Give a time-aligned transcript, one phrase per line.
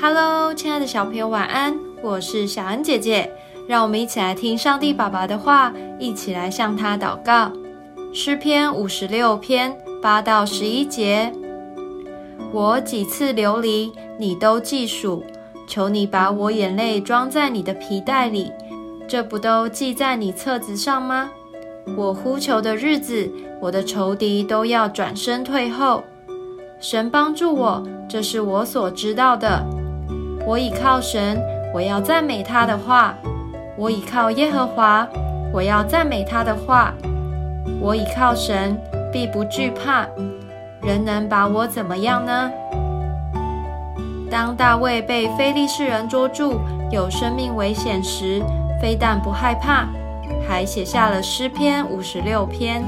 [0.00, 1.76] Hello，亲爱的小朋友，晚安！
[2.02, 3.28] 我是小恩姐姐，
[3.66, 7.50] 让我们一起来听上帝爸爸的话，一起来向他祷告。
[8.14, 11.32] 诗篇五十六篇八到十一节：
[12.52, 15.24] 我几次流离，你都记数，
[15.66, 18.52] 求你把我眼泪装在你的皮带里，
[19.08, 21.28] 这不都记在你册子上吗？
[21.96, 23.28] 我呼求的日子，
[23.60, 26.04] 我的仇敌都要转身退后。
[26.78, 29.66] 神帮助我，这是我所知道的。
[30.48, 31.38] 我倚靠神，
[31.74, 33.12] 我要赞美他的话；
[33.76, 35.06] 我倚靠耶和华，
[35.52, 36.94] 我要赞美他的话。
[37.82, 38.74] 我倚靠神，
[39.12, 40.06] 必不惧怕。
[40.80, 42.50] 人能把我怎么样呢？
[44.30, 46.58] 当大卫被非利士人捉住，
[46.90, 48.42] 有生命危险时，
[48.80, 49.86] 非但不害怕，
[50.48, 52.82] 还写下了诗篇五十六篇。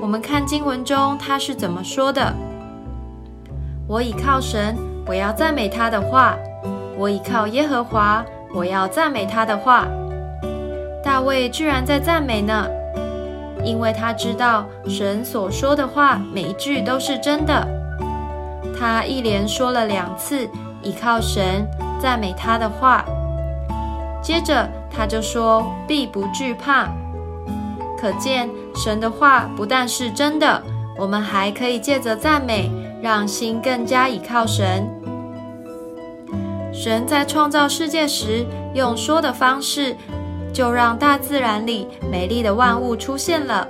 [0.00, 2.32] 我们看经文中他是怎么说的
[3.86, 4.74] ：“我倚靠神，
[5.06, 6.34] 我要赞美他的话。”
[6.96, 9.86] 我倚靠耶和华，我要赞美他的话。
[11.02, 12.66] 大卫居然在赞美呢，
[13.64, 17.66] 因为他知道神所说的话每一句都是真的。
[18.78, 20.48] 他一连说了两次
[20.82, 21.66] 倚靠神、
[22.00, 23.04] 赞美他的话，
[24.22, 26.88] 接着他就说必不惧怕。
[28.00, 30.62] 可见神的话不但是真的，
[30.98, 32.70] 我们还可以借着赞美，
[33.00, 34.88] 让心更加倚靠神。
[36.82, 38.44] 神在创造世界时，
[38.74, 39.96] 用说的方式，
[40.52, 43.68] 就让大自然里美丽的万物出现了。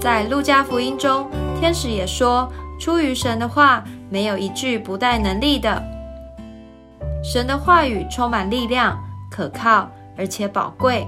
[0.00, 5.80] 在路加福音中，天使也说：“出于神的话，没有一句不带能力的。”
[7.22, 8.98] 神的话语充满力量、
[9.30, 11.06] 可靠，而且宝贵。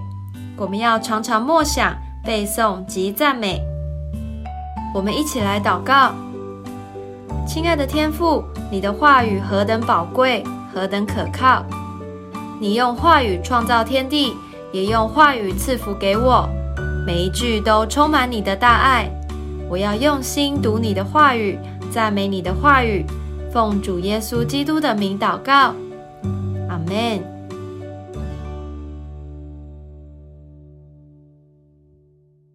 [0.56, 1.92] 我们要常常默想、
[2.24, 3.60] 背诵及赞美。
[4.94, 6.14] 我们一起来祷告：
[7.46, 10.42] 亲爱的天父，你的话语何等宝贵！
[10.74, 11.64] 何等可靠！
[12.58, 14.34] 你用话语创造天地，
[14.72, 16.46] 也用话语赐福给我，
[17.06, 19.08] 每一句都充满你的大爱。
[19.70, 21.56] 我要用心读你的话语，
[21.90, 23.06] 赞美你的话语，
[23.52, 25.72] 奉主耶稣基督的名祷告，
[26.68, 27.35] 阿门。